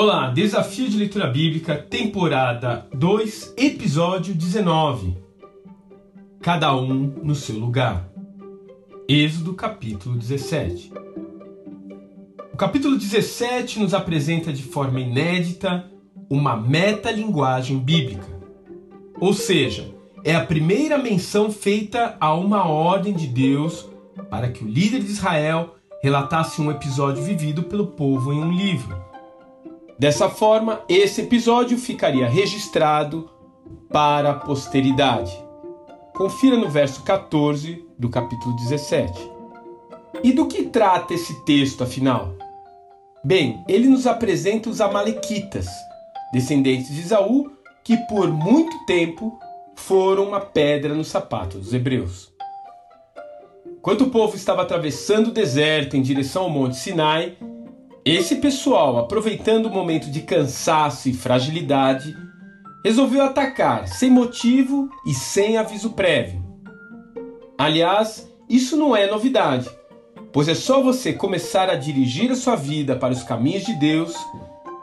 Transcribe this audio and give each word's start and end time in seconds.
Olá, 0.00 0.30
Desafio 0.30 0.88
de 0.88 0.96
Leitura 0.96 1.26
Bíblica, 1.26 1.74
temporada 1.76 2.86
2, 2.94 3.54
episódio 3.56 4.32
19. 4.32 5.16
Cada 6.40 6.72
um 6.72 7.14
no 7.20 7.34
seu 7.34 7.58
lugar. 7.58 8.08
Êxodo 9.08 9.54
capítulo 9.54 10.16
17. 10.16 10.92
O 12.52 12.56
capítulo 12.56 12.96
17 12.96 13.80
nos 13.80 13.92
apresenta 13.92 14.52
de 14.52 14.62
forma 14.62 15.00
inédita 15.00 15.90
uma 16.30 16.56
metalinguagem 16.56 17.80
bíblica. 17.80 18.28
Ou 19.18 19.34
seja, 19.34 19.92
é 20.22 20.32
a 20.32 20.46
primeira 20.46 20.96
menção 20.96 21.50
feita 21.50 22.16
a 22.20 22.32
uma 22.34 22.68
ordem 22.68 23.12
de 23.12 23.26
Deus 23.26 23.90
para 24.30 24.48
que 24.48 24.62
o 24.62 24.68
líder 24.68 25.00
de 25.00 25.10
Israel 25.10 25.74
relatasse 26.00 26.62
um 26.62 26.70
episódio 26.70 27.24
vivido 27.24 27.64
pelo 27.64 27.88
povo 27.88 28.32
em 28.32 28.38
um 28.38 28.52
livro. 28.52 29.08
Dessa 29.98 30.30
forma, 30.30 30.84
esse 30.88 31.22
episódio 31.22 31.76
ficaria 31.76 32.28
registrado 32.28 33.28
para 33.90 34.30
a 34.30 34.34
posteridade. 34.34 35.36
Confira 36.14 36.56
no 36.56 36.68
verso 36.68 37.02
14 37.02 37.84
do 37.98 38.08
capítulo 38.08 38.54
17. 38.54 39.28
E 40.22 40.30
do 40.30 40.46
que 40.46 40.64
trata 40.64 41.14
esse 41.14 41.44
texto, 41.44 41.82
afinal? 41.82 42.32
Bem, 43.24 43.64
ele 43.66 43.88
nos 43.88 44.06
apresenta 44.06 44.70
os 44.70 44.80
Amalequitas, 44.80 45.66
descendentes 46.32 46.94
de 46.94 47.00
Isaú, 47.00 47.50
que 47.82 47.96
por 48.06 48.30
muito 48.30 48.86
tempo 48.86 49.36
foram 49.74 50.28
uma 50.28 50.40
pedra 50.40 50.94
no 50.94 51.04
sapato 51.04 51.58
dos 51.58 51.74
hebreus. 51.74 52.32
Enquanto 53.66 54.02
o 54.02 54.10
povo 54.10 54.36
estava 54.36 54.62
atravessando 54.62 55.28
o 55.28 55.32
deserto 55.32 55.96
em 55.96 56.02
direção 56.02 56.44
ao 56.44 56.50
Monte 56.50 56.76
Sinai, 56.76 57.36
esse 58.10 58.36
pessoal, 58.36 58.96
aproveitando 58.96 59.66
o 59.66 59.70
momento 59.70 60.10
de 60.10 60.22
cansaço 60.22 61.08
e 61.08 61.12
fragilidade, 61.12 62.16
resolveu 62.84 63.22
atacar 63.22 63.88
sem 63.88 64.10
motivo 64.10 64.88
e 65.04 65.12
sem 65.12 65.56
aviso 65.56 65.90
prévio. 65.90 66.42
Aliás, 67.58 68.32
isso 68.48 68.76
não 68.76 68.96
é 68.96 69.10
novidade, 69.10 69.68
pois 70.32 70.48
é 70.48 70.54
só 70.54 70.82
você 70.82 71.12
começar 71.12 71.68
a 71.68 71.74
dirigir 71.74 72.30
a 72.30 72.36
sua 72.36 72.56
vida 72.56 72.96
para 72.96 73.12
os 73.12 73.22
caminhos 73.22 73.66
de 73.66 73.74
Deus 73.74 74.14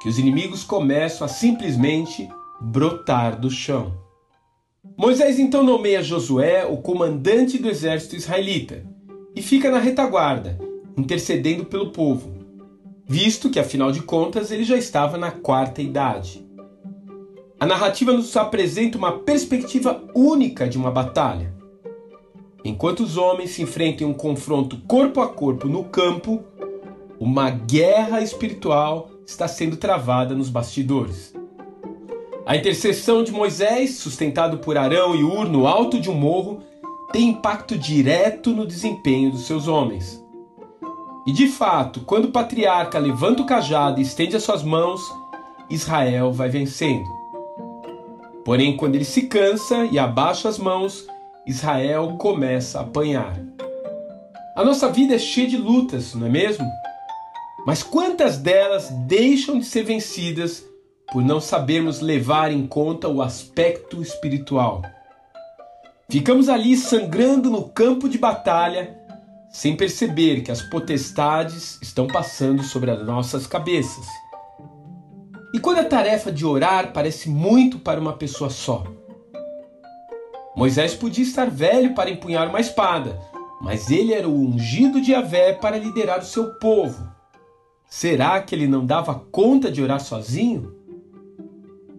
que 0.00 0.08
os 0.08 0.18
inimigos 0.18 0.64
começam 0.64 1.24
a 1.24 1.28
simplesmente 1.28 2.28
brotar 2.60 3.38
do 3.38 3.50
chão. 3.50 3.92
Moisés 4.96 5.38
então 5.38 5.62
nomeia 5.62 6.02
Josué 6.02 6.66
o 6.66 6.78
comandante 6.78 7.56
do 7.56 7.68
exército 7.68 8.16
israelita 8.16 8.84
e 9.36 9.40
fica 9.40 9.70
na 9.70 9.78
retaguarda, 9.78 10.58
intercedendo 10.96 11.64
pelo 11.64 11.90
povo 11.90 12.41
visto 13.06 13.50
que, 13.50 13.58
afinal 13.58 13.92
de 13.92 14.02
contas, 14.02 14.50
ele 14.50 14.64
já 14.64 14.76
estava 14.76 15.18
na 15.18 15.30
quarta 15.30 15.82
idade. 15.82 16.46
A 17.58 17.66
narrativa 17.66 18.12
nos 18.12 18.36
apresenta 18.36 18.98
uma 18.98 19.12
perspectiva 19.20 20.02
única 20.14 20.68
de 20.68 20.76
uma 20.76 20.90
batalha. 20.90 21.54
Enquanto 22.64 23.00
os 23.00 23.16
homens 23.16 23.50
se 23.50 23.62
enfrentam 23.62 24.08
em 24.08 24.10
um 24.10 24.14
confronto 24.14 24.78
corpo 24.86 25.20
a 25.20 25.28
corpo 25.28 25.68
no 25.68 25.84
campo, 25.84 26.42
uma 27.18 27.50
guerra 27.50 28.20
espiritual 28.20 29.10
está 29.26 29.46
sendo 29.48 29.76
travada 29.76 30.34
nos 30.34 30.48
bastidores. 30.48 31.34
A 32.44 32.56
intercessão 32.56 33.22
de 33.22 33.30
Moisés, 33.30 33.96
sustentado 33.98 34.58
por 34.58 34.76
Arão 34.76 35.14
e 35.14 35.22
Ur 35.22 35.48
no 35.48 35.66
alto 35.66 36.00
de 36.00 36.10
um 36.10 36.14
morro, 36.14 36.60
tem 37.12 37.28
impacto 37.28 37.78
direto 37.78 38.50
no 38.50 38.66
desempenho 38.66 39.30
dos 39.30 39.46
seus 39.46 39.68
homens. 39.68 40.21
E 41.26 41.32
de 41.32 41.46
fato, 41.46 42.00
quando 42.00 42.26
o 42.26 42.32
patriarca 42.32 42.98
levanta 42.98 43.42
o 43.42 43.46
cajado 43.46 44.00
e 44.00 44.02
estende 44.02 44.34
as 44.34 44.42
suas 44.42 44.62
mãos, 44.62 45.00
Israel 45.70 46.32
vai 46.32 46.48
vencendo. 46.48 47.08
Porém, 48.44 48.76
quando 48.76 48.96
ele 48.96 49.04
se 49.04 49.22
cansa 49.22 49.84
e 49.84 49.98
abaixa 49.98 50.48
as 50.48 50.58
mãos, 50.58 51.06
Israel 51.46 52.16
começa 52.18 52.78
a 52.78 52.82
apanhar. 52.82 53.38
A 54.56 54.64
nossa 54.64 54.88
vida 54.88 55.14
é 55.14 55.18
cheia 55.18 55.48
de 55.48 55.56
lutas, 55.56 56.12
não 56.14 56.26
é 56.26 56.30
mesmo? 56.30 56.66
Mas 57.64 57.82
quantas 57.84 58.36
delas 58.36 58.90
deixam 59.06 59.58
de 59.58 59.64
ser 59.64 59.84
vencidas 59.84 60.64
por 61.12 61.22
não 61.22 61.40
sabermos 61.40 62.00
levar 62.00 62.50
em 62.50 62.66
conta 62.66 63.08
o 63.08 63.22
aspecto 63.22 64.02
espiritual? 64.02 64.82
Ficamos 66.10 66.48
ali 66.48 66.76
sangrando 66.76 67.48
no 67.48 67.68
campo 67.68 68.08
de 68.08 68.18
batalha 68.18 69.01
sem 69.52 69.76
perceber 69.76 70.40
que 70.40 70.50
as 70.50 70.62
potestades 70.62 71.78
estão 71.82 72.06
passando 72.06 72.62
sobre 72.62 72.90
as 72.90 73.04
nossas 73.04 73.46
cabeças. 73.46 74.06
E 75.54 75.60
quando 75.60 75.80
a 75.80 75.84
tarefa 75.84 76.32
de 76.32 76.46
orar 76.46 76.94
parece 76.94 77.28
muito 77.28 77.78
para 77.78 78.00
uma 78.00 78.14
pessoa 78.14 78.48
só? 78.48 78.82
Moisés 80.56 80.94
podia 80.94 81.22
estar 81.22 81.50
velho 81.50 81.94
para 81.94 82.10
empunhar 82.10 82.48
uma 82.48 82.60
espada, 82.60 83.20
mas 83.60 83.90
ele 83.90 84.14
era 84.14 84.26
o 84.26 84.34
ungido 84.34 85.00
de 85.00 85.12
Yahvé 85.12 85.52
para 85.52 85.76
liderar 85.76 86.20
o 86.20 86.24
seu 86.24 86.54
povo. 86.54 87.12
Será 87.86 88.40
que 88.40 88.54
ele 88.54 88.66
não 88.66 88.86
dava 88.86 89.14
conta 89.14 89.70
de 89.70 89.82
orar 89.82 90.00
sozinho? 90.00 90.74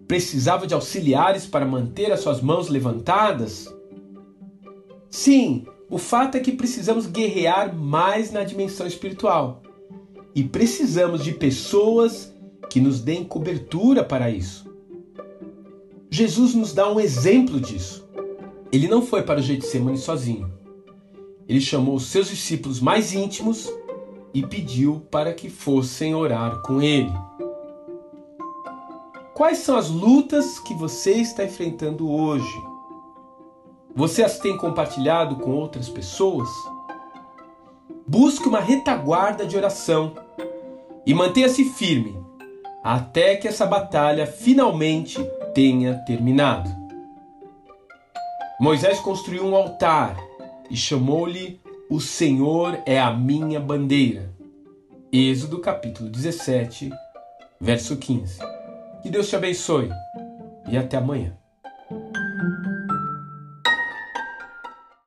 Precisava 0.08 0.66
de 0.66 0.74
auxiliares 0.74 1.46
para 1.46 1.64
manter 1.64 2.10
as 2.10 2.20
suas 2.20 2.40
mãos 2.40 2.68
levantadas? 2.68 3.72
Sim, 5.08 5.64
o 5.90 5.98
fato 5.98 6.36
é 6.36 6.40
que 6.40 6.52
precisamos 6.52 7.06
guerrear 7.06 7.74
mais 7.74 8.32
na 8.32 8.42
dimensão 8.42 8.86
espiritual. 8.86 9.62
E 10.34 10.42
precisamos 10.42 11.22
de 11.22 11.32
pessoas 11.32 12.32
que 12.68 12.80
nos 12.80 13.00
deem 13.00 13.24
cobertura 13.24 14.02
para 14.02 14.30
isso. 14.30 14.64
Jesus 16.10 16.54
nos 16.54 16.72
dá 16.72 16.90
um 16.90 16.98
exemplo 16.98 17.60
disso. 17.60 18.08
Ele 18.72 18.88
não 18.88 19.02
foi 19.02 19.22
para 19.22 19.40
o 19.40 19.42
Getsemane 19.42 19.98
sozinho. 19.98 20.50
Ele 21.48 21.60
chamou 21.60 21.96
os 21.96 22.06
seus 22.06 22.28
discípulos 22.28 22.80
mais 22.80 23.12
íntimos 23.12 23.70
e 24.32 24.44
pediu 24.44 25.02
para 25.10 25.32
que 25.32 25.48
fossem 25.48 26.14
orar 26.14 26.62
com 26.62 26.82
ele. 26.82 27.12
Quais 29.34 29.58
são 29.58 29.76
as 29.76 29.90
lutas 29.90 30.58
que 30.60 30.74
você 30.74 31.12
está 31.12 31.44
enfrentando 31.44 32.10
hoje? 32.10 32.73
Você 33.96 34.24
as 34.24 34.38
tem 34.38 34.56
compartilhado 34.56 35.36
com 35.36 35.52
outras 35.52 35.88
pessoas? 35.88 36.48
Busque 38.06 38.48
uma 38.48 38.58
retaguarda 38.58 39.46
de 39.46 39.56
oração 39.56 40.14
e 41.06 41.14
mantenha-se 41.14 41.64
firme 41.64 42.24
até 42.82 43.36
que 43.36 43.46
essa 43.46 43.64
batalha 43.64 44.26
finalmente 44.26 45.18
tenha 45.54 45.94
terminado. 46.04 46.68
Moisés 48.60 48.98
construiu 48.98 49.44
um 49.44 49.54
altar 49.54 50.16
e 50.68 50.76
chamou-lhe 50.76 51.60
O 51.88 52.00
Senhor 52.00 52.82
é 52.84 53.00
a 53.00 53.12
minha 53.12 53.60
bandeira. 53.60 54.34
Êxodo 55.12 55.60
capítulo 55.60 56.10
17, 56.10 56.90
verso 57.60 57.96
15. 57.96 58.40
Que 59.02 59.08
Deus 59.08 59.28
te 59.28 59.36
abençoe 59.36 59.88
e 60.68 60.76
até 60.76 60.96
amanhã. 60.96 61.43